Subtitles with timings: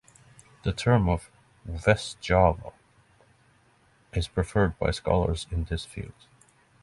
[0.63, 1.29] The term of
[1.63, 2.71] "West Java"
[4.13, 6.25] is preferred by scholars in this field.